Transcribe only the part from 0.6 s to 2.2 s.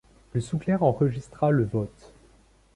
enregistra le vote.